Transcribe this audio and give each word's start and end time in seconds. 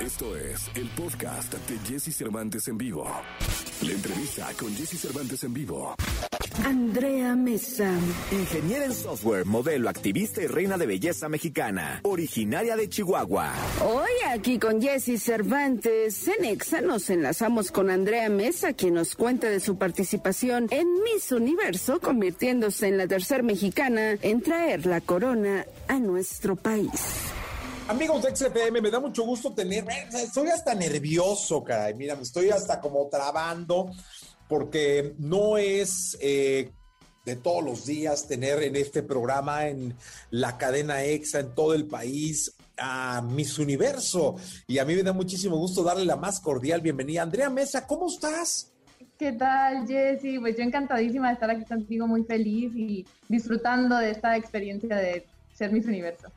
Esto 0.00 0.34
es 0.34 0.70
el 0.76 0.88
podcast 0.96 1.52
de 1.52 1.78
Jesse 1.86 2.16
Cervantes 2.16 2.66
en 2.68 2.78
vivo. 2.78 3.06
La 3.82 3.92
entrevista 3.92 4.48
con 4.58 4.74
Jesse 4.74 4.98
Cervantes 4.98 5.44
en 5.44 5.52
vivo. 5.52 5.94
Andrea 6.64 7.36
Mesa. 7.36 7.92
Ingeniera 8.32 8.86
en 8.86 8.94
software, 8.94 9.44
modelo, 9.44 9.90
activista 9.90 10.40
y 10.40 10.46
reina 10.46 10.78
de 10.78 10.86
belleza 10.86 11.28
mexicana. 11.28 12.00
Originaria 12.04 12.76
de 12.76 12.88
Chihuahua. 12.88 13.52
Hoy 13.84 14.10
aquí 14.26 14.58
con 14.58 14.80
Jesse 14.80 15.22
Cervantes 15.22 16.26
en 16.28 16.46
Exa 16.46 16.80
nos 16.80 17.10
enlazamos 17.10 17.70
con 17.70 17.90
Andrea 17.90 18.30
Mesa, 18.30 18.72
quien 18.72 18.94
nos 18.94 19.14
cuenta 19.14 19.50
de 19.50 19.60
su 19.60 19.76
participación 19.76 20.66
en 20.70 20.86
Miss 21.02 21.30
Universo, 21.30 22.00
convirtiéndose 22.00 22.88
en 22.88 22.96
la 22.96 23.06
tercera 23.06 23.42
mexicana 23.42 24.12
en 24.22 24.40
traer 24.40 24.86
la 24.86 25.02
corona 25.02 25.66
a 25.88 25.98
nuestro 25.98 26.56
país. 26.56 26.90
Amigos 27.90 28.22
de 28.22 28.36
XFM, 28.36 28.80
me 28.80 28.88
da 28.88 29.00
mucho 29.00 29.24
gusto 29.24 29.52
tener. 29.52 29.84
Estoy 30.14 30.46
hasta 30.46 30.76
nervioso, 30.76 31.64
caray. 31.64 31.92
Mira, 31.94 32.14
me 32.14 32.22
estoy 32.22 32.48
hasta 32.48 32.80
como 32.80 33.08
trabando 33.08 33.90
porque 34.46 35.16
no 35.18 35.58
es 35.58 36.16
eh, 36.20 36.70
de 37.24 37.34
todos 37.34 37.64
los 37.64 37.86
días 37.86 38.28
tener 38.28 38.62
en 38.62 38.76
este 38.76 39.02
programa, 39.02 39.66
en 39.66 39.96
la 40.30 40.56
cadena 40.56 41.02
EXA, 41.02 41.40
en 41.40 41.52
todo 41.56 41.74
el 41.74 41.86
país, 41.88 42.54
a 42.78 43.22
Miss 43.22 43.58
Universo. 43.58 44.36
Y 44.68 44.78
a 44.78 44.84
mí 44.84 44.94
me 44.94 45.02
da 45.02 45.12
muchísimo 45.12 45.56
gusto 45.56 45.82
darle 45.82 46.04
la 46.04 46.14
más 46.14 46.38
cordial 46.38 46.82
bienvenida. 46.82 47.22
Andrea 47.22 47.50
Mesa, 47.50 47.88
¿cómo 47.88 48.06
estás? 48.06 48.72
¿Qué 49.18 49.32
tal, 49.32 49.84
Jessy? 49.88 50.38
Pues 50.38 50.56
yo 50.56 50.62
encantadísima 50.62 51.26
de 51.26 51.34
estar 51.34 51.50
aquí 51.50 51.64
contigo, 51.64 52.06
muy 52.06 52.22
feliz 52.22 52.72
y 52.72 53.04
disfrutando 53.28 53.96
de 53.96 54.12
esta 54.12 54.36
experiencia 54.36 54.94
de 54.94 55.26
ser 55.52 55.72
Miss 55.72 55.86
Universo. 55.86 56.30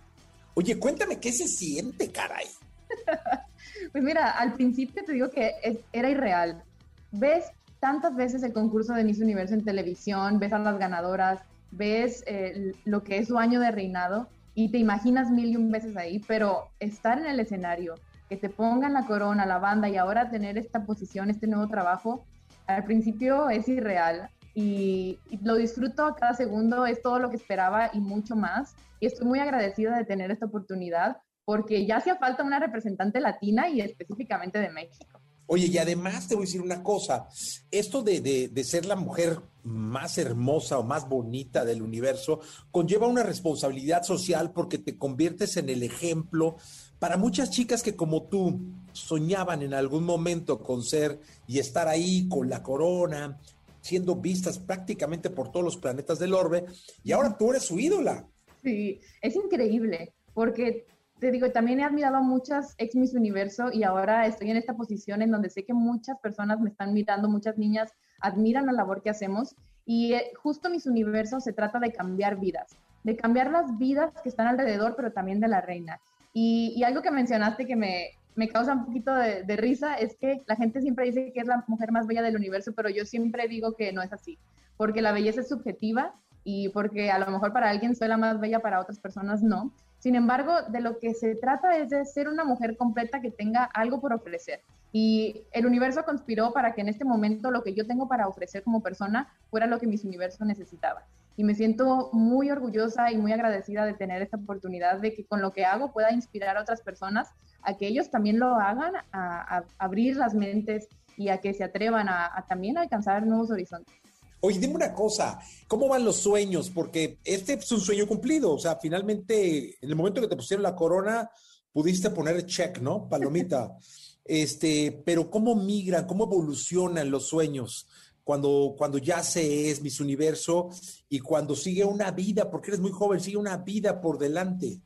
Oye, 0.56 0.78
cuéntame 0.80 1.20
qué 1.20 1.32
se 1.32 1.48
siente, 1.48 2.12
caray. 2.12 2.46
pues 3.92 4.04
mira, 4.04 4.32
al 4.32 4.54
principio 4.54 5.04
te 5.04 5.14
digo 5.14 5.30
que 5.30 5.52
era 5.92 6.10
irreal. 6.10 6.64
Ves 7.12 7.45
tantas 7.80 8.16
veces 8.16 8.44
el 8.44 8.54
concurso 8.54 8.94
de 8.94 9.04
Miss 9.04 9.20
Universo 9.20 9.56
en 9.56 9.66
televisión, 9.66 10.40
ves 10.40 10.54
a 10.54 10.60
las 10.60 10.78
ganadoras, 10.78 11.42
ves 11.72 12.23
eh, 12.28 12.73
lo 12.86 13.04
que 13.04 13.18
es 13.18 13.28
su 13.28 13.38
año 13.38 13.60
de 13.60 13.72
reinado 13.72 14.30
y 14.56 14.70
te 14.70 14.78
imaginas 14.78 15.32
mil 15.32 15.50
y 15.50 15.56
un 15.56 15.72
veces 15.72 15.98
ahí, 15.98 16.20
pero 16.28 16.70
estar 16.80 17.17
en 17.17 17.26
el 17.26 17.40
escenario, 17.40 17.95
que 18.30 18.38
te 18.38 18.50
pongan 18.50 18.94
la 18.94 19.06
corona, 19.06 19.45
la 19.45 19.58
banda 19.58 19.90
y 19.90 19.98
ahora 19.98 20.30
tener 20.30 20.58
esta 20.58 20.86
posición, 20.86 21.30
este 21.30 21.48
nuevo 21.48 21.67
trabajo, 21.67 22.23
al 22.67 22.84
principio 22.84 23.50
es 23.50 23.67
irreal 23.67 24.30
y, 24.54 25.20
lo 25.42 25.56
disfruto 25.56 26.06
a 26.06 26.16
cada 26.16 26.34
segundo, 26.34 26.86
es 26.86 27.02
todo 27.02 27.20
lo 27.20 27.30
que 27.30 27.38
esperaba 27.38 27.90
y 27.94 28.00
mucho 28.00 28.36
más. 28.36 28.76
Y 29.00 29.08
estoy 29.08 29.28
muy 29.28 29.40
agradecida 29.40 29.98
de 29.98 30.06
tener 30.06 30.32
esta 30.32 30.45
oportunidad 30.45 31.18
porque 31.45 31.86
ya 31.86 31.98
hacía 31.98 32.16
falta 32.16 32.44
una 32.44 32.60
representante 32.60 33.20
latina 33.20 33.68
y 33.68 33.82
específicamente 33.82 34.60
de 34.60 34.70
México. 34.70 35.20
Oye, 35.45 35.68
y 35.68 35.78
además 35.78 36.28
te 36.28 36.36
voy 36.36 36.44
a 36.44 36.45
decir 36.45 36.62
una 36.62 36.82
cosa, 36.82 37.28
esto 37.70 38.02
de, 38.02 38.22
de, 38.22 38.48
de, 38.48 38.64
ser 38.64 38.86
la 38.86 38.95
mujer 38.95 39.42
más 39.64 40.18
hermosa 40.18 40.80
o 40.80 40.84
más 40.84 41.10
bonita 41.10 41.66
del 41.66 41.82
universo 41.82 42.40
conlleva 42.72 43.08
una 43.08 43.23
responsabilidad 43.23 44.04
social 44.04 44.54
porque 44.54 44.78
te 44.78 44.98
conviertes 44.98 45.58
en 45.58 45.70
el 45.70 45.84
ejemplo 45.84 46.56
para 46.98 47.17
muchas 47.17 47.50
chicas 47.50 47.84
que 47.84 47.98
como 47.98 48.23
tú 48.23 48.62
soñaban 48.94 49.62
en 49.62 49.73
algún 49.73 50.06
momento 50.06 50.64
con 50.64 50.82
ser 50.82 51.20
y 51.45 51.60
estar 51.60 51.90
ahí 51.90 52.30
con 52.30 52.50
la 52.50 52.64
corona, 52.64 53.38
siendo 53.84 54.16
vistas 54.16 54.58
prácticamente 54.58 55.30
por 55.30 55.52
todos 55.52 55.66
los 55.66 55.78
planetas 55.78 56.17
del 56.17 56.34
orbe, 56.34 56.66
y 57.03 57.12
ahora 57.12 57.38
tú 57.38 57.52
eres 57.52 57.64
su 57.64 57.78
ídola. 57.78 58.26
Sí, 58.64 59.02
es 59.22 59.36
increíble, 59.36 60.14
porque 60.34 60.86
te 61.20 61.31
digo, 61.31 61.52
también 61.52 61.81
he 61.81 61.84
admirado 61.84 62.16
a 62.16 62.22
muchas 62.22 62.76
ex 62.78 62.95
Miss 62.95 63.14
Universo 63.14 63.72
y 63.73 63.84
ahora 63.84 64.26
estoy 64.26 64.52
en 64.52 64.58
esta 64.58 64.76
posición 64.76 65.22
en 65.22 65.31
donde 65.31 65.50
sé 65.50 65.66
que 65.66 65.73
muchas 65.73 66.17
personas 66.20 66.61
me 66.61 66.70
están 66.70 66.94
mirando, 66.94 67.30
muchas 67.30 67.58
niñas 67.58 67.92
admiran 68.22 68.66
la 68.66 68.72
labor 68.72 69.02
que 69.02 69.09
hacemos 69.09 69.54
y 69.86 70.14
eh, 70.14 70.31
justo 70.42 70.70
Miss 70.70 70.86
Universo 70.86 71.42
se 71.42 71.52
trata 71.52 71.80
de 71.80 71.92
cambiar 71.92 72.39
vidas, 72.39 72.77
de 73.04 73.17
cambiar 73.17 73.52
las 73.52 73.77
vidas 73.77 74.14
que 74.23 74.30
están 74.30 74.48
alrededor, 74.48 74.95
pero 74.95 75.11
también 75.11 75.42
de 75.42 75.50
la 75.50 75.60
reina. 75.60 76.00
Y, 76.33 76.73
y 76.77 76.83
algo 76.83 77.02
que 77.02 77.11
mencionaste 77.11 77.65
que 77.65 77.76
me, 77.76 78.11
me 78.36 78.49
causa 78.49 78.73
un 78.73 78.86
poquito 78.86 79.14
de, 79.14 79.55
risa 79.58 79.95
es 79.95 80.16
que 80.16 80.44
la 80.48 80.55
gente 80.55 80.82
siempre 80.82 81.05
dice 81.05 81.32
que 81.33 81.39
es 81.39 81.48
la 81.48 81.64
mujer 81.67 81.92
más 81.92 82.08
bella 82.08 82.21
del 82.21 82.36
universo, 82.36 82.73
pero 82.73 82.89
yo 82.89 83.05
siempre 83.05 83.48
digo 83.48 83.76
que 83.76 83.94
no 83.94 84.02
es 84.02 84.11
así, 84.11 84.39
porque 84.77 85.02
la 85.02 85.11
belleza 85.11 85.42
es 85.42 85.49
subjetiva 85.49 86.14
y 86.44 86.70
porque 86.70 87.11
a 87.11 87.20
lo 87.20 87.27
mejor 87.27 87.54
para 87.54 87.70
alguien 87.70 87.95
soy 87.95 88.08
la 88.08 88.17
más 88.17 88.39
bella, 88.39 88.60
para 88.60 88.80
otras 88.80 88.99
personas 88.99 89.42
no. 89.42 89.71
Sin 89.99 90.16
embargo, 90.16 90.64
de 90.70 90.82
lo 90.82 90.99
que 90.99 91.14
se 91.14 91.36
trata 91.36 91.77
es 91.77 91.89
de 91.89 92.05
ser 92.05 92.27
una 92.27 92.44
mujer 92.44 92.76
completa 92.76 93.21
que 93.21 93.32
tenga 93.32 93.64
algo 93.64 94.02
por 94.02 94.11
ofrecer. 94.11 94.61
Y 94.92 95.44
el 95.54 95.65
universo 95.65 96.04
conspiró 96.04 96.52
para 96.52 96.73
que 96.73 96.82
en 96.82 96.89
este 96.89 97.05
momento 97.05 97.50
lo 97.52 97.64
que 97.64 97.73
yo 97.73 97.88
tengo 97.88 98.08
para 98.10 98.27
ofrecer 98.27 98.64
como 98.64 98.83
persona 98.83 99.30
fuera 99.50 99.65
lo 99.65 99.80
que 99.80 99.88
mis 99.88 100.04
universo 100.04 100.44
necesitaba 100.44 101.04
y 101.36 101.44
me 101.44 101.55
siento 101.55 102.10
muy 102.14 102.52
orgullosa 102.52 103.11
y 103.11 103.17
muy 103.17 103.32
agradecida 103.32 103.86
de 103.86 103.94
tener 103.94 104.21
esta 104.21 104.38
oportunidad 104.38 104.99
de 104.99 105.14
que 105.14 105.26
con 105.26 105.42
lo 105.42 105.52
que 105.52 105.66
hago 105.66 105.92
pueda 105.92 106.11
inspirar 106.11 106.58
a 106.58 106.61
otras 106.61 106.82
personas 106.82 107.30
a 107.61 107.77
que 107.77 107.88
ellos 107.88 108.11
también 108.11 108.39
lo 108.39 108.55
hagan, 108.55 108.94
a, 109.11 109.64
abrir 109.77 110.17
las 110.17 110.33
mentes 110.33 110.88
y 111.17 111.30
a 111.30 111.39
que 111.39 111.54
se 111.54 111.64
atrevan 111.64 112.08
a, 112.10 112.45
también 112.48 112.77
alcanzar 112.77 113.26
nuevos 113.26 113.49
horizontes. 113.52 113.95
Oye, 114.42 114.60
dime 114.60 114.76
una 114.76 114.94
cosa, 114.94 115.39
¿cómo 115.67 115.88
van 115.88 116.04
los 116.04 116.17
sueños? 116.17 116.70
Porque 116.70 117.17
este 117.23 117.54
es 117.54 117.71
un 117.71 117.80
sueño 117.80 118.05
cumplido, 118.05 118.52
o 118.54 118.60
sea, 118.60 118.76
finalmente, 118.76 119.77
en 119.82 119.89
el 119.89 119.95
momento 119.95 120.20
que 120.20 120.27
te 120.27 120.36
pusieron 120.36 120.64
la 120.64 120.76
corona, 120.76 121.30
pudiste 121.71 122.10
poner 122.10 122.45
check, 122.45 122.80
¿no? 122.80 123.08
Palomita. 123.08 123.77
este, 124.26 125.02
pero 125.05 125.30
¿cómo 125.30 125.55
migran, 125.55 126.05
cómo 126.05 126.26
evolucionan 126.26 127.10
los 127.10 127.27
sueños? 127.27 127.88
Cuando, 128.24 128.75
cuando 128.78 128.98
ya 128.98 129.22
se 129.22 129.69
es 129.69 129.81
Miss 129.81 130.00
Universo 130.00 130.69
y 131.10 131.19
cuando 131.19 131.56
sigue 131.56 131.84
una 131.84 132.12
vida, 132.12 132.50
porque 132.50 132.72
eres 132.72 132.80
muy 132.80 132.92
joven, 132.92 133.19
sigue 133.19 133.38
una 133.38 133.57
vida 133.57 134.00
por 134.00 134.18
delante. 134.18 134.80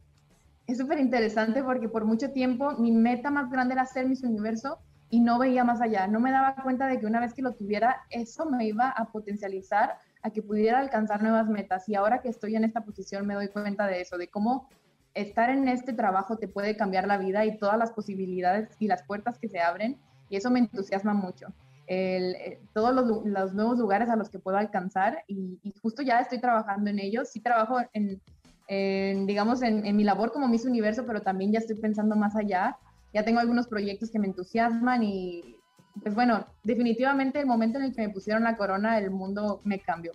Es 0.66 0.80
súper 0.80 1.00
interesante 1.00 1.64
porque 1.64 1.88
por 1.88 2.06
mucho 2.06 2.32
tiempo 2.32 2.72
mi 2.74 2.92
meta 2.92 3.32
más 3.32 3.50
grande 3.50 3.74
era 3.74 3.86
ser 3.86 4.08
Miss 4.08 4.24
Universo 4.24 4.80
y 5.10 5.22
no 5.22 5.40
veía 5.40 5.64
más 5.64 5.82
allá. 5.82 6.08
No 6.08 6.20
me 6.20 6.32
daba 6.32 6.56
cuenta 6.56 6.88
de 6.88 7.00
que 7.00 7.06
una 7.06 7.20
vez 7.20 7.34
que 7.34 7.42
lo 7.42 7.54
tuviera, 7.54 8.02
eso 8.10 8.46
me 8.46 8.66
iba 8.66 8.90
a 8.90 9.12
potencializar 9.12 10.00
a 10.24 10.32
que 10.32 10.42
pudiera 10.42 10.80
alcanzar 10.80 11.22
nuevas 11.22 11.48
metas. 11.48 11.88
Y 11.88 11.96
ahora 11.96 12.22
que 12.22 12.30
estoy 12.30 12.56
en 12.56 12.66
esta 12.66 12.82
posición 12.82 13.26
me 13.26 13.36
doy 13.36 13.48
cuenta 13.48 13.88
de 13.88 14.02
eso, 14.02 14.18
de 14.18 14.30
cómo 14.30 14.68
estar 15.14 15.50
en 15.50 15.68
este 15.68 15.94
trabajo 15.94 16.38
te 16.38 16.48
puede 16.48 16.76
cambiar 16.76 17.08
la 17.08 17.18
vida 17.18 17.46
y 17.46 17.58
todas 17.58 17.78
las 17.78 17.92
posibilidades 17.92 18.70
y 18.80 18.88
las 18.88 19.04
puertas 19.04 19.38
que 19.38 19.48
se 19.48 19.62
abren. 19.62 19.98
Y 20.30 20.36
eso 20.36 20.52
me 20.52 20.60
entusiasma 20.60 21.14
mucho 21.14 21.54
el, 21.88 22.36
eh, 22.36 22.60
todos 22.74 22.94
los, 22.94 23.54
nuevos 23.54 23.78
lugares 23.78 24.10
a 24.10 24.16
los 24.16 24.30
que 24.30 24.40
puedo 24.40 24.58
alcanzar 24.58 25.24
y, 25.28 25.58
justo 25.82 26.02
ya 26.02 26.20
estoy 26.20 26.40
trabajando 26.40 26.90
en 26.90 27.00
ellos. 27.00 27.30
Sí 27.30 27.40
trabajo 27.40 27.80
en, 27.94 29.26
digamos, 29.26 29.62
en, 29.62 29.86
en, 29.86 29.96
mi 29.96 30.04
labor 30.04 30.32
como 30.32 30.48
Miss 30.48 30.66
Universo, 30.66 31.06
pero 31.06 31.22
también 31.22 31.52
ya 31.52 31.60
estoy 31.60 31.78
pensando 31.78 32.16
más 32.16 32.36
allá. 32.36 32.78
Ya 33.14 33.24
tengo 33.24 33.40
algunos 33.40 33.68
proyectos 33.68 34.12
que 34.12 34.20
me 34.20 34.28
entusiasman 34.28 35.02
y, 35.04 35.58
pues 36.02 36.14
bueno, 36.14 36.46
definitivamente 36.64 37.40
el 37.40 37.46
momento 37.46 37.80
en 37.80 37.86
el 37.86 37.96
que 37.96 38.06
me 38.06 38.14
pusieron 38.14 38.44
la 38.44 38.58
corona, 38.58 38.98
el 38.98 39.12
mundo 39.12 39.62
me 39.64 39.80
cambió. 39.80 40.12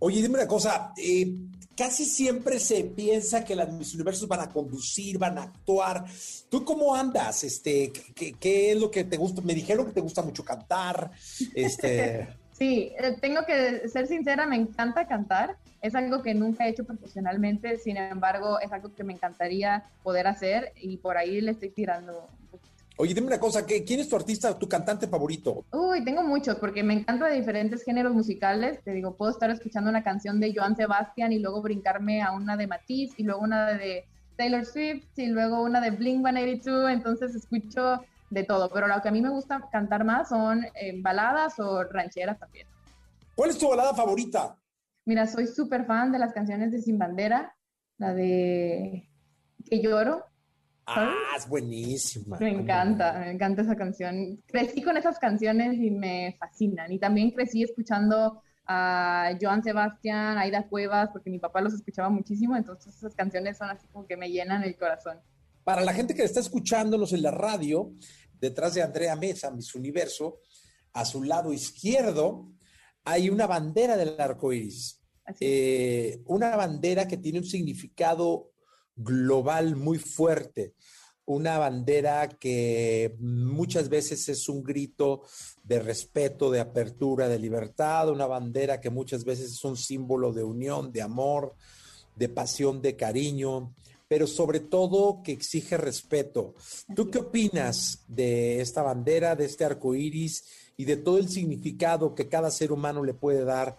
Oye, 0.00 0.22
dime 0.22 0.36
una 0.36 0.46
cosa, 0.46 0.92
eh, 0.96 1.34
casi 1.76 2.04
siempre 2.04 2.58
se 2.58 2.84
piensa 2.84 3.44
que 3.44 3.56
las 3.56 3.72
Miss 3.72 3.94
Universos 3.94 4.28
van 4.28 4.40
a 4.40 4.48
conducir, 4.48 5.18
van 5.18 5.38
a 5.38 5.42
actuar. 5.44 6.04
¿Tú 6.48 6.64
cómo 6.64 6.94
andas? 6.94 7.44
Este, 7.44 7.92
¿qué, 8.14 8.72
es 8.72 8.80
lo 8.80 8.90
que 8.90 9.04
te 9.04 9.16
gusta? 9.16 9.42
Me 9.42 9.54
dijeron 9.54 9.86
que 9.86 9.92
te 9.92 10.00
gusta 10.00 10.22
mucho 10.22 10.44
cantar. 10.44 11.10
Este... 11.54 12.28
sí, 12.52 12.92
eh, 12.98 13.16
tengo 13.20 13.44
que 13.46 13.88
ser 13.88 14.06
sincera, 14.06 14.46
me 14.46 14.56
encanta 14.56 15.06
cantar. 15.06 15.56
Es 15.80 15.94
algo 15.94 16.22
que 16.22 16.34
nunca 16.34 16.66
he 16.66 16.70
hecho 16.70 16.84
profesionalmente, 16.84 17.78
sin 17.78 17.96
embargo, 17.96 18.58
es 18.58 18.72
algo 18.72 18.92
que 18.92 19.04
me 19.04 19.12
encantaría 19.12 19.84
poder 20.02 20.26
hacer 20.26 20.72
y 20.76 20.96
por 20.96 21.16
ahí 21.16 21.40
le 21.40 21.52
estoy 21.52 21.70
tirando 21.70 22.26
Oye, 23.00 23.14
dime 23.14 23.28
una 23.28 23.38
cosa, 23.38 23.64
¿quién 23.64 24.00
es 24.00 24.08
tu 24.08 24.16
artista, 24.16 24.58
tu 24.58 24.68
cantante 24.68 25.06
favorito? 25.06 25.64
Uy, 25.70 26.04
tengo 26.04 26.24
muchos, 26.24 26.56
porque 26.56 26.82
me 26.82 26.94
encanta 26.94 27.28
de 27.28 27.36
diferentes 27.36 27.84
géneros 27.84 28.12
musicales. 28.12 28.82
Te 28.82 28.90
digo, 28.90 29.14
puedo 29.14 29.30
estar 29.30 29.50
escuchando 29.50 29.88
una 29.88 30.02
canción 30.02 30.40
de 30.40 30.52
Joan 30.52 30.74
Sebastian 30.74 31.32
y 31.32 31.38
luego 31.38 31.62
brincarme 31.62 32.22
a 32.22 32.32
una 32.32 32.56
de 32.56 32.66
Matisse 32.66 33.14
y 33.16 33.22
luego 33.22 33.42
una 33.42 33.74
de 33.74 34.04
Taylor 34.36 34.66
Swift 34.66 35.16
y 35.16 35.26
luego 35.26 35.62
una 35.62 35.80
de 35.80 35.92
Blink 35.92 36.26
182. 36.26 36.90
Entonces 36.90 37.36
escucho 37.36 38.02
de 38.30 38.42
todo, 38.42 38.68
pero 38.68 38.88
lo 38.88 39.00
que 39.00 39.10
a 39.10 39.12
mí 39.12 39.22
me 39.22 39.30
gusta 39.30 39.68
cantar 39.70 40.04
más 40.04 40.30
son 40.30 40.64
eh, 40.74 41.00
baladas 41.00 41.60
o 41.60 41.84
rancheras 41.84 42.40
también. 42.40 42.66
¿Cuál 43.36 43.50
es 43.50 43.58
tu 43.58 43.68
balada 43.68 43.94
favorita? 43.94 44.58
Mira, 45.04 45.28
soy 45.28 45.46
súper 45.46 45.86
fan 45.86 46.10
de 46.10 46.18
las 46.18 46.32
canciones 46.32 46.72
de 46.72 46.82
Sin 46.82 46.98
Bandera, 46.98 47.54
la 47.96 48.12
de 48.12 49.08
Que 49.70 49.80
lloro, 49.80 50.24
Ah, 50.90 51.36
es 51.36 51.46
buenísima. 51.46 52.38
Me 52.38 52.50
encanta, 52.50 53.18
me 53.18 53.32
encanta 53.32 53.62
esa 53.62 53.76
canción. 53.76 54.42
Crecí 54.46 54.82
con 54.82 54.96
esas 54.96 55.18
canciones 55.18 55.74
y 55.74 55.90
me 55.90 56.36
fascinan. 56.40 56.90
Y 56.90 56.98
también 56.98 57.30
crecí 57.30 57.62
escuchando 57.62 58.42
a 58.66 59.36
Joan 59.40 59.62
Sebastián, 59.62 60.38
Aida 60.38 60.66
Cuevas, 60.66 61.10
porque 61.12 61.30
mi 61.30 61.38
papá 61.38 61.60
los 61.60 61.74
escuchaba 61.74 62.10
muchísimo, 62.10 62.54
entonces 62.54 62.94
esas 62.94 63.14
canciones 63.14 63.56
son 63.56 63.70
así 63.70 63.86
como 63.88 64.06
que 64.06 64.16
me 64.16 64.30
llenan 64.30 64.62
el 64.62 64.76
corazón. 64.76 65.18
Para 65.64 65.82
la 65.82 65.92
gente 65.92 66.14
que 66.14 66.22
está 66.22 66.40
escuchándonos 66.40 67.12
en 67.12 67.22
la 67.22 67.30
radio, 67.30 67.92
detrás 68.40 68.74
de 68.74 68.82
Andrea 68.82 69.16
Mesa, 69.16 69.50
Miss 69.50 69.74
Universo, 69.74 70.40
a 70.92 71.04
su 71.04 71.22
lado 71.22 71.52
izquierdo, 71.52 72.50
hay 73.04 73.30
una 73.30 73.46
bandera 73.46 73.96
del 73.96 74.18
arco 74.20 74.52
iris. 74.52 75.02
Eh, 75.40 76.22
una 76.26 76.56
bandera 76.56 77.06
que 77.06 77.18
tiene 77.18 77.38
un 77.38 77.44
significado 77.44 78.50
global 78.98 79.76
muy 79.76 79.98
fuerte 79.98 80.74
una 81.28 81.58
bandera 81.58 82.26
que 82.26 83.14
muchas 83.20 83.90
veces 83.90 84.30
es 84.30 84.48
un 84.48 84.62
grito 84.62 85.22
de 85.62 85.78
respeto, 85.78 86.50
de 86.50 86.60
apertura, 86.60 87.28
de 87.28 87.38
libertad, 87.38 88.08
una 88.08 88.26
bandera 88.26 88.80
que 88.80 88.88
muchas 88.88 89.24
veces 89.24 89.52
es 89.52 89.62
un 89.62 89.76
símbolo 89.76 90.32
de 90.32 90.42
unión, 90.42 90.90
de 90.90 91.02
amor, 91.02 91.54
de 92.16 92.30
pasión, 92.30 92.80
de 92.80 92.96
cariño, 92.96 93.74
pero 94.08 94.26
sobre 94.26 94.60
todo 94.60 95.22
que 95.22 95.32
exige 95.32 95.76
respeto. 95.76 96.54
¿Tú 96.96 97.10
qué 97.10 97.18
opinas 97.18 98.04
de 98.08 98.62
esta 98.62 98.80
bandera, 98.80 99.36
de 99.36 99.44
este 99.44 99.66
arco 99.66 99.94
iris 99.94 100.46
y 100.78 100.86
de 100.86 100.96
todo 100.96 101.18
el 101.18 101.28
significado 101.28 102.14
que 102.14 102.30
cada 102.30 102.50
ser 102.50 102.72
humano 102.72 103.04
le 103.04 103.12
puede 103.12 103.44
dar 103.44 103.78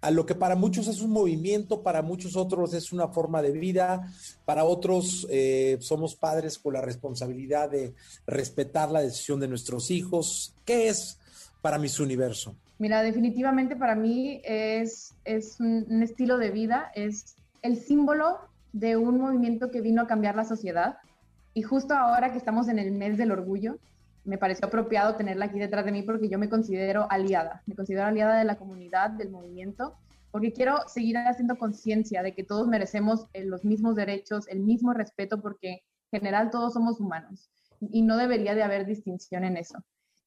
a 0.00 0.10
lo 0.10 0.26
que 0.26 0.34
para 0.34 0.54
muchos 0.54 0.86
es 0.88 1.00
un 1.00 1.10
movimiento, 1.10 1.82
para 1.82 2.02
muchos 2.02 2.36
otros 2.36 2.72
es 2.74 2.92
una 2.92 3.08
forma 3.08 3.42
de 3.42 3.52
vida, 3.52 4.12
para 4.44 4.64
otros 4.64 5.26
eh, 5.30 5.78
somos 5.80 6.14
padres 6.14 6.58
con 6.58 6.74
la 6.74 6.80
responsabilidad 6.80 7.70
de 7.70 7.94
respetar 8.26 8.90
la 8.90 9.00
decisión 9.00 9.40
de 9.40 9.48
nuestros 9.48 9.90
hijos. 9.90 10.54
¿Qué 10.64 10.88
es 10.88 11.18
para 11.60 11.78
mis 11.78 11.98
universo? 11.98 12.54
Mira, 12.78 13.02
definitivamente 13.02 13.74
para 13.74 13.96
mí 13.96 14.40
es, 14.44 15.14
es 15.24 15.58
un 15.58 16.02
estilo 16.02 16.38
de 16.38 16.50
vida, 16.50 16.92
es 16.94 17.34
el 17.62 17.76
símbolo 17.76 18.38
de 18.72 18.96
un 18.96 19.18
movimiento 19.18 19.70
que 19.70 19.80
vino 19.80 20.02
a 20.02 20.06
cambiar 20.06 20.36
la 20.36 20.44
sociedad. 20.44 20.98
Y 21.54 21.62
justo 21.62 21.94
ahora 21.94 22.30
que 22.30 22.38
estamos 22.38 22.68
en 22.68 22.78
el 22.78 22.92
mes 22.92 23.18
del 23.18 23.32
orgullo, 23.32 23.78
me 24.28 24.36
pareció 24.36 24.66
apropiado 24.66 25.16
tenerla 25.16 25.46
aquí 25.46 25.58
detrás 25.58 25.86
de 25.86 25.92
mí 25.92 26.02
porque 26.02 26.28
yo 26.28 26.38
me 26.38 26.50
considero 26.50 27.06
aliada, 27.10 27.62
me 27.66 27.74
considero 27.74 28.04
aliada 28.04 28.38
de 28.38 28.44
la 28.44 28.58
comunidad, 28.58 29.10
del 29.10 29.30
movimiento, 29.30 29.96
porque 30.30 30.52
quiero 30.52 30.86
seguir 30.86 31.16
haciendo 31.16 31.56
conciencia 31.56 32.22
de 32.22 32.34
que 32.34 32.44
todos 32.44 32.68
merecemos 32.68 33.26
eh, 33.32 33.44
los 33.44 33.64
mismos 33.64 33.96
derechos, 33.96 34.46
el 34.48 34.60
mismo 34.60 34.92
respeto, 34.92 35.40
porque 35.40 35.82
en 36.12 36.20
general 36.20 36.50
todos 36.50 36.74
somos 36.74 37.00
humanos 37.00 37.50
y 37.80 38.02
no 38.02 38.18
debería 38.18 38.54
de 38.54 38.62
haber 38.62 38.84
distinción 38.84 39.44
en 39.44 39.56
eso. 39.56 39.78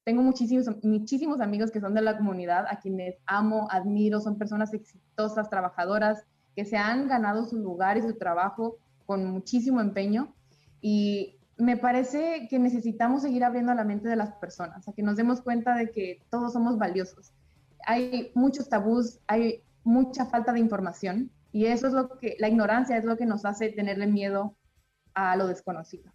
Tengo 0.02 0.22
muchísimos, 0.22 0.66
muchísimos 0.82 1.40
amigos 1.40 1.70
que 1.70 1.80
son 1.80 1.94
de 1.94 2.02
la 2.02 2.16
comunidad, 2.16 2.66
a 2.68 2.80
quienes 2.80 3.14
amo, 3.26 3.68
admiro, 3.70 4.20
son 4.20 4.36
personas 4.36 4.74
exitosas, 4.74 5.48
trabajadoras, 5.48 6.24
que 6.56 6.64
se 6.64 6.76
han 6.76 7.06
ganado 7.06 7.44
su 7.44 7.56
lugar 7.56 7.98
y 7.98 8.02
su 8.02 8.14
trabajo 8.14 8.78
con 9.06 9.24
muchísimo 9.26 9.80
empeño. 9.80 10.34
Y 10.80 11.38
me 11.56 11.76
parece 11.76 12.48
que 12.48 12.58
necesitamos 12.58 13.22
seguir 13.22 13.44
abriendo 13.44 13.74
la 13.74 13.84
mente 13.84 14.08
de 14.08 14.16
las 14.16 14.32
personas, 14.34 14.88
a 14.88 14.92
que 14.92 15.02
nos 15.02 15.16
demos 15.16 15.42
cuenta 15.42 15.76
de 15.76 15.90
que 15.90 16.22
todos 16.30 16.52
somos 16.52 16.78
valiosos. 16.78 17.32
Hay 17.86 18.30
muchos 18.34 18.68
tabús, 18.68 19.20
hay 19.26 19.62
mucha 19.84 20.26
falta 20.26 20.52
de 20.52 20.60
información 20.60 21.30
y 21.52 21.66
eso 21.66 21.86
es 21.86 21.92
lo 21.92 22.18
que, 22.18 22.36
la 22.38 22.48
ignorancia 22.48 22.96
es 22.96 23.04
lo 23.04 23.16
que 23.16 23.26
nos 23.26 23.44
hace 23.44 23.70
tenerle 23.70 24.06
miedo 24.06 24.56
a 25.14 25.36
lo 25.36 25.46
desconocido. 25.46 26.12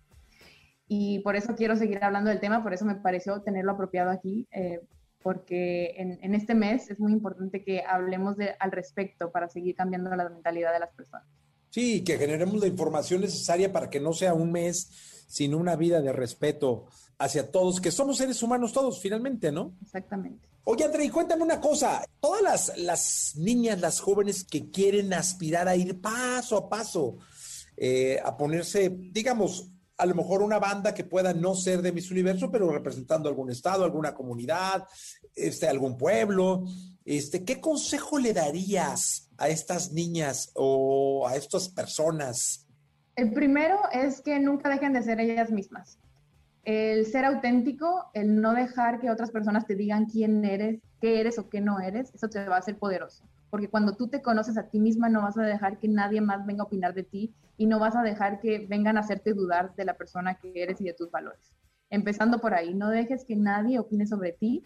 Y 0.88 1.20
por 1.20 1.36
eso 1.36 1.56
quiero 1.56 1.76
seguir 1.76 2.04
hablando 2.04 2.30
del 2.30 2.40
tema, 2.40 2.64
por 2.64 2.74
eso 2.74 2.86
me 2.86 2.96
pareció 2.96 3.42
tenerlo 3.42 3.74
apropiado 3.74 4.10
aquí, 4.10 4.48
eh, 4.52 4.82
porque 5.22 5.94
en, 5.98 6.34
este 6.34 6.56
mes 6.56 6.90
es 6.90 7.00
muy 7.00 7.12
importante 7.12 7.64
que 7.64 7.84
hablemos 7.86 8.38
al 8.60 8.72
respecto 8.72 9.32
para 9.32 9.50
seguir 9.50 9.76
cambiando 9.76 10.16
la 10.16 10.30
mentalidad 10.30 10.72
de 10.72 10.80
las 10.80 10.94
personas. 10.94 11.28
Sí, 11.70 12.04
que 12.04 12.18
generemos 12.18 12.60
la 12.62 12.68
información 12.68 13.22
necesaria 13.22 13.72
para 13.72 13.90
que 13.90 14.00
no 14.00 14.14
sea 14.14 14.34
un 14.34 14.52
mes 14.52 15.17
sino 15.28 15.58
una 15.58 15.76
vida 15.76 16.02
de 16.02 16.14
respeto 16.14 16.86
hacia 17.20 17.52
todos, 17.52 17.82
que 17.82 17.92
somos 17.92 18.18
seres 18.18 18.42
humanos 18.42 18.74
todos, 18.74 19.00
finalmente, 19.00 19.52
¿no? 19.52 19.74
Exactamente. 19.82 20.50
Oye, 20.64 20.84
André, 20.84 21.10
cuéntame 21.10 21.44
una 21.44 21.62
cosa. 21.62 22.04
Todas 22.20 22.42
las, 22.42 22.78
las, 22.78 23.34
niñas, 23.38 23.80
las 23.80 24.00
jóvenes 24.00 24.44
que 24.44 24.70
quieren 24.70 25.14
aspirar 25.14 25.68
a 25.68 25.76
ir 25.76 26.02
paso 26.02 26.58
a 26.58 26.70
paso, 26.70 27.18
eh, 27.76 28.20
a 28.24 28.36
ponerse, 28.36 28.90
digamos, 28.90 29.70
a 29.98 30.06
lo 30.06 30.14
mejor 30.14 30.44
una 30.44 30.60
banda 30.60 30.94
que 30.94 31.04
pueda 31.04 31.34
no 31.34 31.56
ser 31.56 31.82
de 31.82 31.92
Miss 31.92 32.12
Universo, 32.12 32.52
pero 32.52 32.70
representando 32.70 33.30
algún 33.30 33.50
estado, 33.50 33.84
alguna 33.84 34.14
comunidad, 34.14 34.86
este, 35.34 35.68
algún 35.68 35.98
pueblo. 35.98 36.66
Este, 37.04 37.44
¿Qué 37.44 37.60
consejo 37.60 38.20
le 38.20 38.34
darías 38.34 39.30
a 39.38 39.50
estas 39.50 39.92
niñas 39.94 40.52
o 40.54 41.28
a 41.28 41.36
estas 41.36 41.70
personas 41.70 42.67
el 43.18 43.34
primero 43.34 43.80
es 43.92 44.22
que 44.22 44.40
nunca 44.40 44.70
dejen 44.70 44.94
de 44.94 45.02
ser 45.02 45.20
ellas 45.20 45.52
mismas. 45.52 46.00
El 46.64 47.06
ser 47.08 47.26
auténtico, 47.26 48.12
el 48.14 48.40
no 48.40 48.54
dejar 48.54 49.00
que 49.00 49.10
otras 49.10 49.32
personas 49.32 49.66
te 49.66 49.76
digan 49.76 50.06
quién 50.06 50.46
eres, 50.46 50.80
qué 51.02 51.20
eres 51.20 51.40
o 51.40 51.50
qué 51.50 51.60
no 51.60 51.80
eres, 51.80 52.14
eso 52.14 52.30
te 52.30 52.48
va 52.48 52.58
a 52.58 52.60
hacer 52.60 52.78
poderoso. 52.78 53.24
Porque 53.50 53.70
cuando 53.70 53.96
tú 53.96 54.08
te 54.08 54.22
conoces 54.22 54.58
a 54.58 54.70
ti 54.70 54.80
misma, 54.80 55.10
no 55.10 55.24
vas 55.24 55.38
a 55.38 55.42
dejar 55.42 55.80
que 55.80 55.88
nadie 55.88 56.22
más 56.22 56.46
venga 56.46 56.62
a 56.62 56.66
opinar 56.68 56.94
de 56.94 57.04
ti 57.04 57.34
y 57.58 57.66
no 57.66 57.80
vas 57.80 57.96
a 57.96 58.04
dejar 58.04 58.40
que 58.40 58.68
vengan 58.68 58.98
a 58.98 59.00
hacerte 59.00 59.34
dudar 59.34 59.74
de 59.76 59.86
la 59.86 59.96
persona 59.96 60.36
que 60.36 60.52
eres 60.54 60.80
y 60.80 60.84
de 60.84 60.94
tus 60.94 61.10
valores. 61.10 61.52
Empezando 61.90 62.40
por 62.40 62.54
ahí, 62.54 62.76
no 62.76 62.90
dejes 62.90 63.26
que 63.26 63.36
nadie 63.36 63.80
opine 63.80 64.06
sobre 64.06 64.34
ti. 64.34 64.64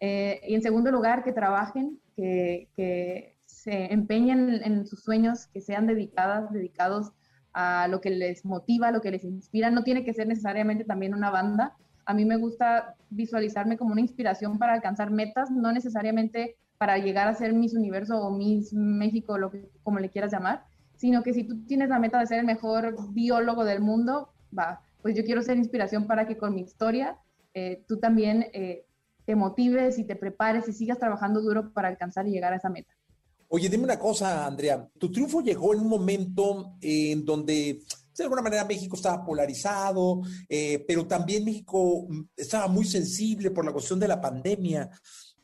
Eh, 0.00 0.40
y 0.48 0.54
en 0.56 0.62
segundo 0.62 0.90
lugar, 0.90 1.22
que 1.22 1.32
trabajen, 1.32 2.00
que, 2.16 3.36
se 3.44 3.92
empeñen 3.92 4.62
en 4.64 4.86
sus 4.86 5.02
sueños, 5.04 5.46
que 5.48 5.60
sean 5.60 5.86
dedicadas, 5.86 6.50
dedicados 6.52 7.12
a 7.52 7.88
lo 7.88 8.00
que 8.00 8.10
les 8.10 8.44
motiva, 8.44 8.90
lo 8.90 9.00
que 9.00 9.10
les 9.10 9.24
inspira. 9.24 9.70
No 9.70 9.84
tiene 9.84 10.04
que 10.04 10.14
ser 10.14 10.26
necesariamente 10.26 10.84
también 10.84 11.14
una 11.14 11.30
banda. 11.30 11.76
A 12.04 12.14
mí 12.14 12.24
me 12.24 12.36
gusta 12.36 12.96
visualizarme 13.10 13.76
como 13.76 13.92
una 13.92 14.00
inspiración 14.00 14.58
para 14.58 14.74
alcanzar 14.74 15.10
metas, 15.10 15.50
no 15.50 15.72
necesariamente 15.72 16.56
para 16.78 16.98
llegar 16.98 17.28
a 17.28 17.34
ser 17.34 17.52
Miss 17.52 17.74
Universo 17.74 18.20
o 18.20 18.30
Miss 18.30 18.72
México, 18.72 19.38
lo 19.38 19.50
que, 19.50 19.68
como 19.84 20.00
le 20.00 20.10
quieras 20.10 20.32
llamar, 20.32 20.64
sino 20.96 21.22
que 21.22 21.32
si 21.32 21.44
tú 21.44 21.64
tienes 21.66 21.88
la 21.88 21.98
meta 21.98 22.18
de 22.18 22.26
ser 22.26 22.40
el 22.40 22.46
mejor 22.46 23.12
biólogo 23.12 23.64
del 23.64 23.80
mundo, 23.80 24.32
va, 24.56 24.80
pues 25.00 25.16
yo 25.16 25.24
quiero 25.24 25.42
ser 25.42 25.56
inspiración 25.58 26.06
para 26.06 26.26
que 26.26 26.36
con 26.36 26.54
mi 26.54 26.62
historia 26.62 27.18
eh, 27.54 27.84
tú 27.86 27.98
también 27.98 28.46
eh, 28.52 28.84
te 29.26 29.36
motives 29.36 29.98
y 29.98 30.04
te 30.04 30.16
prepares 30.16 30.68
y 30.68 30.72
sigas 30.72 30.98
trabajando 30.98 31.40
duro 31.40 31.72
para 31.72 31.88
alcanzar 31.88 32.26
y 32.26 32.32
llegar 32.32 32.52
a 32.52 32.56
esa 32.56 32.68
meta. 32.68 32.92
Oye, 33.54 33.68
dime 33.68 33.84
una 33.84 33.98
cosa, 33.98 34.46
Andrea. 34.46 34.88
Tu 34.98 35.12
triunfo 35.12 35.42
llegó 35.42 35.74
en 35.74 35.80
un 35.80 35.88
momento 35.88 36.78
en 36.80 37.22
donde, 37.22 37.82
de 38.16 38.24
alguna 38.24 38.40
manera, 38.40 38.64
México 38.64 38.96
estaba 38.96 39.22
polarizado, 39.22 40.22
eh, 40.48 40.82
pero 40.88 41.06
también 41.06 41.44
México 41.44 42.06
mm, 42.08 42.22
estaba 42.34 42.66
muy 42.66 42.86
sensible 42.86 43.50
por 43.50 43.66
la 43.66 43.72
cuestión 43.72 44.00
de 44.00 44.08
la 44.08 44.22
pandemia, 44.22 44.88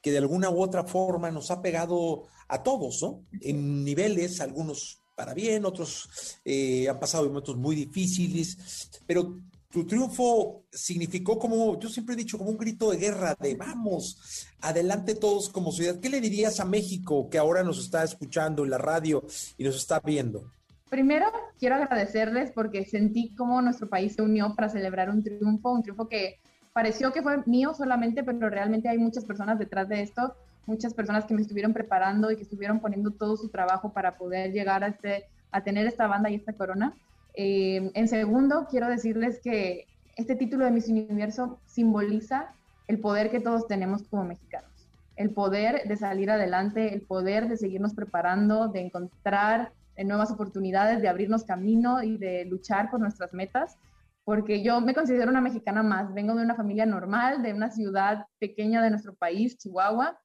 que 0.01 0.11
de 0.11 0.17
alguna 0.17 0.49
u 0.49 0.63
otra 0.63 0.85
forma 0.85 1.31
nos 1.31 1.51
ha 1.51 1.61
pegado 1.61 2.23
a 2.49 2.63
todos, 2.63 3.03
¿no? 3.03 3.27
En 3.43 3.85
niveles, 3.85 4.41
algunos 4.41 5.03
para 5.15 5.35
bien, 5.35 5.67
otros 5.67 6.09
eh, 6.47 6.89
han 6.89 6.99
pasado 6.99 7.27
momentos 7.27 7.59
muy 7.59 7.77
difíciles, 7.77 8.89
pero 9.07 9.39
tu 9.71 9.87
triunfo 9.87 10.65
significó 10.71 11.39
como, 11.39 11.79
yo 11.79 11.89
siempre 11.89 12.15
he 12.15 12.19
dicho, 12.19 12.39
como 12.39 12.51
un 12.51 12.57
grito 12.57 12.91
de 12.91 12.97
guerra, 12.97 13.37
de 13.39 13.55
vamos, 13.55 14.47
adelante 14.61 15.15
todos 15.15 15.51
como 15.51 15.71
sociedad. 15.71 16.01
¿Qué 16.01 16.09
le 16.09 16.21
dirías 16.21 16.59
a 16.61 16.65
México 16.65 17.29
que 17.29 17.39
ahora 17.39 17.63
nos 17.63 17.79
está 17.79 18.03
escuchando 18.03 18.65
en 18.65 18.71
la 18.71 18.79
radio 18.79 19.25
y 19.59 19.65
nos 19.65 19.77
está 19.77 20.01
viendo? 20.01 20.51
Primero, 20.89 21.27
quiero 21.59 21.75
agradecerles 21.75 22.51
porque 22.53 22.87
sentí 22.87 23.35
cómo 23.35 23.61
nuestro 23.61 23.89
país 23.89 24.15
se 24.15 24.23
unió 24.23 24.55
para 24.55 24.71
celebrar 24.71 25.11
un 25.11 25.23
triunfo, 25.23 25.73
un 25.73 25.83
triunfo 25.83 26.09
que 26.09 26.41
pareció 26.73 27.13
que 27.13 27.23
fue 27.23 27.43
mío 27.45 27.75
solamente, 27.75 28.25
pero 28.25 28.49
realmente 28.49 28.89
hay 28.89 28.97
muchas 28.97 29.27
personas 29.27 29.59
detrás 29.59 29.89
de 29.89 30.01
esto, 30.01 30.35
muchas 30.65 30.95
personas 30.95 31.27
que 31.27 31.35
me 31.35 31.43
estuvieron 31.43 31.75
preparando 31.75 32.31
y 32.31 32.37
que 32.37 32.43
estuvieron 32.43 32.81
poniendo 32.81 33.11
todo 33.11 33.37
su 33.37 33.51
trabajo 33.51 33.93
para 33.93 34.17
poder 34.17 34.53
llegar 34.53 34.83
a, 34.83 34.89
este, 34.89 35.27
a 35.51 35.63
tener 35.63 35.87
esta 35.87 36.07
banda 36.07 36.31
y 36.31 36.37
esta 36.37 36.55
corona. 36.55 36.95
Eh, 37.41 37.93
en 37.95 38.09
segundo, 38.09 38.67
quiero 38.69 38.89
decirles 38.89 39.39
que 39.41 39.87
este 40.17 40.35
título 40.35 40.65
de 40.65 40.73
Miss 40.73 40.89
Universo 40.89 41.61
simboliza 41.67 42.53
el 42.89 42.99
poder 42.99 43.31
que 43.31 43.39
todos 43.39 43.69
tenemos 43.69 44.03
como 44.09 44.25
mexicanos. 44.25 44.73
El 45.15 45.31
poder 45.31 45.87
de 45.87 45.97
salir 45.97 46.33
adelante, 46.33 46.93
el 46.93 47.03
poder 47.03 47.49
de 47.49 47.57
seguirnos 47.57 47.95
preparando, 47.95 48.67
de 48.67 48.81
encontrar 48.81 49.71
nuevas 50.05 50.33
oportunidades, 50.33 51.01
de 51.01 51.07
abrirnos 51.07 51.45
camino 51.45 52.03
y 52.03 52.19
de 52.19 52.45
luchar 52.45 52.91
por 52.91 52.99
nuestras 52.99 53.33
metas. 53.33 53.79
Porque 54.25 54.65
yo 54.65 54.81
me 54.81 54.93
considero 54.93 55.31
una 55.31 55.41
mexicana 55.41 55.85
más. 55.85 56.13
Vengo 56.13 56.35
de 56.35 56.43
una 56.43 56.57
familia 56.57 56.87
normal, 56.87 57.45
de 57.45 57.55
una 57.55 57.71
ciudad 57.71 58.27
pequeña 58.41 58.83
de 58.83 58.91
nuestro 58.91 59.15
país, 59.15 59.57
Chihuahua. 59.59 60.19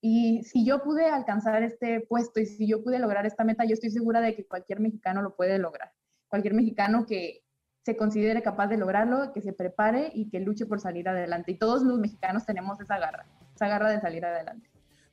Y 0.00 0.42
si 0.42 0.66
yo 0.66 0.82
pude 0.82 1.06
alcanzar 1.06 1.62
este 1.62 2.00
puesto 2.00 2.40
y 2.40 2.46
si 2.46 2.66
yo 2.66 2.82
pude 2.82 2.98
lograr 2.98 3.24
esta 3.24 3.44
meta, 3.44 3.64
yo 3.64 3.74
estoy 3.74 3.90
segura 3.90 4.20
de 4.20 4.34
que 4.34 4.48
cualquier 4.48 4.80
mexicano 4.80 5.22
lo 5.22 5.36
puede 5.36 5.58
lograr 5.58 5.92
cualquier 6.28 6.54
mexicano 6.54 7.06
que 7.06 7.42
se 7.86 7.96
considere 7.96 8.42
capaz 8.42 8.66
de 8.66 8.76
lograrlo, 8.76 9.32
que 9.32 9.40
se 9.40 9.52
prepare 9.52 10.10
y 10.12 10.28
que 10.28 10.40
luche 10.40 10.66
por 10.66 10.80
salir 10.80 11.08
adelante. 11.08 11.52
Y 11.52 11.54
todos 11.54 11.82
los 11.82 12.00
mexicanos 12.00 12.44
tenemos 12.44 12.80
esa 12.80 12.98
garra, 12.98 13.26
esa 13.54 13.68
garra 13.68 13.90
de 13.90 14.00
salir 14.00 14.24
adelante. 14.24 14.68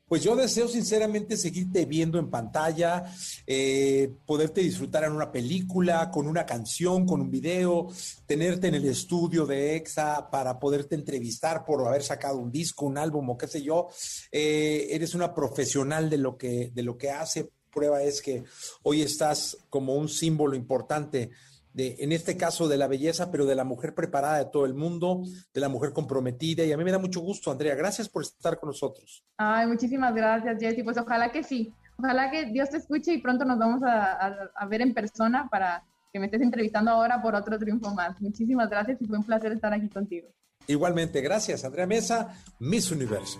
pues 0.08 0.24
yo 0.24 0.36
deseo 0.36 0.68
sinceramente 0.68 1.38
seguirte 1.38 1.86
viendo 1.86 2.18
en 2.18 2.30
pantalla, 2.32 3.06
eh, 3.48 4.12
poderte 4.26 4.62
disfrutar 4.62 5.04
en 5.04 5.12
una 5.12 5.32
película, 5.32 6.10
con 6.10 6.28
una 6.28 6.48
canción, 6.48 7.06
con 7.06 7.22
un 7.22 7.30
video, 7.30 7.88
tenerte 8.26 8.68
en 8.68 8.76
el 8.76 8.86
estudio 8.86 9.46
de 9.46 9.76
EXA 9.76 10.30
para 10.32 10.60
poderte 10.60 10.96
entrevistar 10.96 11.64
por 11.66 11.88
haber 11.88 12.02
sacado 12.04 12.40
un 12.40 12.52
disco, 12.52 12.86
un 12.86 12.98
álbum 12.98 13.30
o 13.30 13.38
qué 13.38 13.48
sé 13.48 13.62
yo. 13.62 13.88
Eh, 14.32 14.88
eres 14.90 15.14
una 15.14 15.34
profesional 15.34 16.10
de 16.10 16.18
lo 16.18 16.38
que, 16.38 16.72
de 16.74 16.84
lo 16.84 16.98
que 16.98 17.12
hace. 17.12 17.52
Prueba 17.74 18.02
es 18.02 18.22
que 18.22 18.44
hoy 18.84 19.02
estás 19.02 19.58
como 19.70 19.96
un 19.96 20.10
símbolo 20.10 20.56
importante 20.56 21.32
de, 21.74 21.96
en 22.00 22.12
este 22.12 22.38
caso 22.38 22.68
de 22.68 22.78
la 22.78 22.88
belleza, 22.88 23.32
pero 23.32 23.46
de 23.46 23.56
la 23.56 23.64
mujer 23.64 23.96
preparada 23.96 24.38
de 24.38 24.46
todo 24.46 24.66
el 24.66 24.74
mundo, 24.74 25.24
de 25.54 25.62
la 25.62 25.70
mujer 25.70 25.92
comprometida. 25.92 26.64
Y 26.64 26.72
a 26.72 26.78
mí 26.78 26.84
me 26.84 26.92
da 26.92 27.00
mucho 27.00 27.20
gusto, 27.20 27.52
Andrea. 27.52 27.76
Gracias 27.76 28.08
por 28.08 28.24
estar 28.24 28.60
con 28.60 28.68
nosotros. 28.68 29.24
Ay, 29.38 29.68
muchísimas 29.68 30.14
gracias, 30.14 30.58
Jessy. 30.60 30.84
Pues 30.84 30.98
ojalá 30.98 31.32
que 31.32 31.44
sí. 31.44 31.74
Ojalá 31.98 32.32
que 32.32 32.46
Dios 32.46 32.70
te 32.70 32.78
escuche 32.78 33.14
y 33.14 33.22
pronto 33.22 33.46
nos 33.46 33.60
vamos 33.60 33.84
a, 33.84 34.50
a 34.56 34.66
ver 34.68 34.82
en 34.82 34.94
persona 34.94 35.48
para 35.50 35.84
que 36.12 36.20
me 36.20 36.26
estés 36.26 36.42
entrevistando 36.42 36.92
ahora 36.92 37.22
por 37.22 37.36
otro 37.36 37.58
triunfo 37.58 37.94
más. 37.94 38.20
Muchísimas 38.22 38.70
gracias 38.70 39.02
y 39.02 39.06
fue 39.06 39.18
un 39.18 39.24
placer 39.24 39.52
estar 39.52 39.74
aquí 39.74 39.90
contigo. 39.90 40.28
Igualmente, 40.68 41.22
gracias, 41.22 41.66
Andrea 41.66 41.88
Mesa, 41.88 42.36
Miss 42.60 42.92
Universo. 42.92 43.40